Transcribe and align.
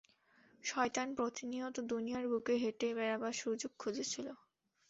শয়তান 0.63 1.07
প্রতিনিয়ত 1.15 1.75
দুনিয়ার 1.91 2.25
বুকে 2.27 2.55
হেঁটে 2.57 2.87
বেড়াবার 2.93 3.33
সুযোগ 3.41 3.71
খুঁজছিল! 3.79 4.27